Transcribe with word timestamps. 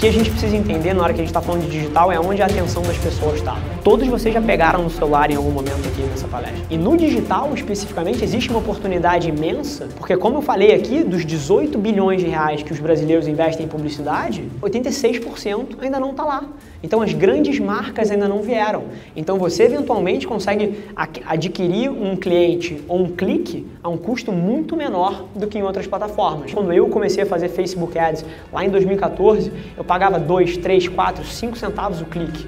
que 0.00 0.06
a 0.06 0.12
gente 0.12 0.30
precisa 0.30 0.56
entender 0.56 0.94
na 0.94 1.02
hora 1.02 1.12
que 1.12 1.20
a 1.20 1.22
gente 1.22 1.28
está 1.28 1.42
falando 1.42 1.64
de 1.64 1.72
digital 1.72 2.10
é 2.10 2.18
onde 2.18 2.40
a 2.40 2.46
atenção 2.46 2.82
das 2.82 2.96
pessoas 2.96 3.34
está. 3.34 3.58
Todos 3.84 4.08
vocês 4.08 4.32
já 4.32 4.40
pegaram 4.40 4.82
no 4.82 4.88
celular 4.88 5.30
em 5.30 5.34
algum 5.34 5.50
momento 5.50 5.86
aqui 5.86 6.00
nessa 6.00 6.26
palestra. 6.26 6.58
E 6.70 6.78
no 6.78 6.96
digital, 6.96 7.52
especificamente, 7.52 8.24
existe 8.24 8.48
uma 8.48 8.60
oportunidade 8.60 9.28
imensa, 9.28 9.88
porque 9.98 10.16
como 10.16 10.38
eu 10.38 10.42
falei 10.42 10.74
aqui, 10.74 11.04
dos 11.04 11.26
18 11.26 11.78
bilhões 11.78 12.22
de 12.22 12.28
reais 12.28 12.62
que 12.62 12.72
os 12.72 12.80
brasileiros 12.80 13.28
investem 13.28 13.66
em 13.66 13.68
publicidade, 13.68 14.42
86% 14.62 15.76
ainda 15.82 16.00
não 16.00 16.12
está 16.12 16.24
lá. 16.24 16.44
Então 16.82 17.02
as 17.02 17.12
grandes 17.12 17.60
marcas 17.60 18.10
ainda 18.10 18.26
não 18.26 18.40
vieram. 18.40 18.84
Então 19.14 19.38
você 19.38 19.64
eventualmente 19.64 20.26
consegue 20.26 20.82
adquirir 21.26 21.90
um 21.90 22.16
cliente 22.16 22.82
ou 22.88 23.02
um 23.02 23.10
clique 23.10 23.66
a 23.82 23.88
um 23.90 23.98
custo 23.98 24.32
muito 24.32 24.74
menor 24.74 25.26
do 25.34 25.46
que 25.46 25.58
em 25.58 25.62
outras 25.62 25.86
plataformas. 25.86 26.54
Quando 26.54 26.72
eu 26.72 26.88
comecei 26.88 27.22
a 27.22 27.26
fazer 27.26 27.50
Facebook 27.50 27.98
Ads 27.98 28.24
lá 28.50 28.64
em 28.64 28.70
2014, 28.70 29.52
eu 29.76 29.84
pagava 29.90 30.20
2, 30.20 30.58
3, 30.58 30.86
4, 30.86 31.24
5 31.24 31.58
centavos 31.58 32.00
o 32.00 32.04
clique. 32.04 32.46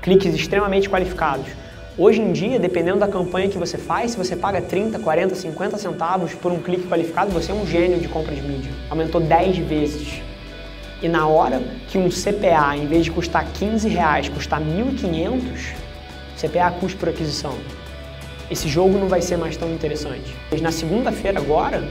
Cliques 0.00 0.32
extremamente 0.32 0.88
qualificados. 0.88 1.48
Hoje 1.98 2.20
em 2.20 2.30
dia, 2.30 2.60
dependendo 2.60 3.00
da 3.00 3.08
campanha 3.08 3.48
que 3.48 3.58
você 3.58 3.76
faz, 3.76 4.12
se 4.12 4.16
você 4.16 4.36
paga 4.36 4.62
30, 4.62 5.00
40, 5.00 5.34
50 5.34 5.78
centavos 5.78 6.32
por 6.34 6.52
um 6.52 6.62
clique 6.62 6.86
qualificado, 6.86 7.32
você 7.32 7.50
é 7.50 7.54
um 7.56 7.66
gênio 7.66 7.98
de 7.98 8.06
compra 8.06 8.32
de 8.32 8.40
mídia. 8.40 8.70
Aumentou 8.88 9.20
10 9.20 9.58
vezes. 9.58 10.22
E 11.02 11.08
na 11.08 11.26
hora 11.26 11.60
que 11.88 11.98
um 11.98 12.08
CPA, 12.08 12.76
em 12.76 12.86
vez 12.86 13.06
de 13.06 13.10
custar 13.10 13.44
15 13.52 13.88
reais, 13.88 14.28
custar 14.28 14.60
1.500, 14.60 15.74
CPA 16.40 16.70
custo 16.78 16.98
por 16.98 17.08
aquisição. 17.08 17.54
Esse 18.48 18.68
jogo 18.68 18.96
não 18.96 19.08
vai 19.08 19.20
ser 19.20 19.36
mais 19.36 19.56
tão 19.56 19.72
interessante. 19.72 20.36
Mas 20.52 20.60
na 20.60 20.70
segunda-feira 20.70 21.40
agora, 21.40 21.82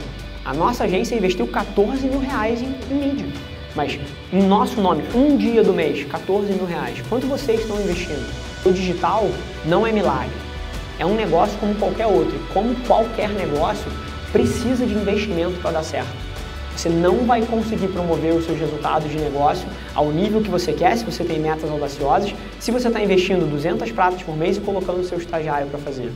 a 0.42 0.54
nossa 0.54 0.84
agência 0.84 1.14
investiu 1.14 1.46
14 1.46 2.06
mil 2.06 2.20
reais 2.20 2.62
em, 2.62 2.74
em 2.90 2.94
mídia. 2.94 3.55
Mas 3.76 4.00
em 4.32 4.42
nosso 4.42 4.80
nome, 4.80 5.04
um 5.14 5.36
dia 5.36 5.62
do 5.62 5.74
mês, 5.74 6.02
14 6.06 6.50
mil 6.50 6.64
reais. 6.64 7.02
Quanto 7.10 7.26
vocês 7.26 7.60
estão 7.60 7.78
investindo? 7.78 8.26
O 8.64 8.72
digital 8.72 9.28
não 9.66 9.86
é 9.86 9.92
milagre. 9.92 10.34
É 10.98 11.04
um 11.04 11.14
negócio 11.14 11.58
como 11.58 11.74
qualquer 11.74 12.06
outro. 12.06 12.34
E 12.34 12.52
como 12.54 12.74
qualquer 12.86 13.28
negócio, 13.28 13.92
precisa 14.32 14.86
de 14.86 14.94
investimento 14.94 15.60
para 15.60 15.72
dar 15.72 15.82
certo. 15.82 16.08
Você 16.74 16.88
não 16.88 17.24
vai 17.26 17.42
conseguir 17.42 17.88
promover 17.88 18.34
os 18.34 18.46
seus 18.46 18.58
resultados 18.58 19.10
de 19.10 19.18
negócio 19.18 19.66
ao 19.94 20.10
nível 20.10 20.40
que 20.40 20.50
você 20.50 20.72
quer, 20.72 20.96
se 20.96 21.04
você 21.04 21.24
tem 21.24 21.38
metas 21.38 21.70
audaciosas, 21.70 22.34
se 22.58 22.70
você 22.70 22.88
está 22.88 23.00
investindo 23.00 23.50
200 23.50 23.92
pratas 23.92 24.22
por 24.22 24.36
mês 24.36 24.56
e 24.56 24.60
colocando 24.60 25.00
o 25.00 25.04
seu 25.04 25.18
estagiário 25.18 25.66
para 25.68 25.78
fazer. 25.78 26.12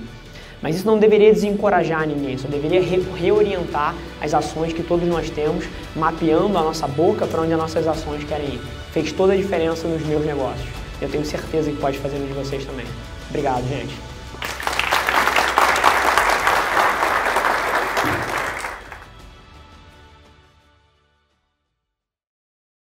Mas 0.63 0.77
isso 0.77 0.87
não 0.87 0.99
deveria 0.99 1.33
desencorajar 1.33 2.07
ninguém, 2.07 2.37
só 2.37 2.49
deveria 2.49 2.83
re 2.83 3.03
reorientar 3.17 3.95
as 4.21 4.35
ações 4.35 4.73
que 4.73 4.83
todos 4.83 5.09
nós 5.09 5.31
temos, 5.31 5.65
mapeando 5.97 6.59
a 6.59 6.63
nossa 6.63 6.87
boca 6.87 7.27
para 7.27 7.41
onde 7.41 7.53
as 7.53 7.59
nossas 7.59 7.89
ações 7.89 8.25
querem 8.25 8.47
ir. 8.47 8.61
Fez 8.93 9.13
toda 9.13 9.33
a 9.33 9.37
diferença 9.37 9.89
nos 9.89 10.05
meus 10.07 10.25
negócios. 10.25 10.69
Eu 11.01 11.09
tenho 11.09 11.25
certeza 11.25 11.71
que 11.71 11.79
pode 11.79 11.99
fazer 11.99 12.19
nos 12.19 12.29
de 12.29 12.35
vocês 12.35 12.65
também. 12.65 12.87
Obrigado, 13.31 13.67
gente. 13.69 14.10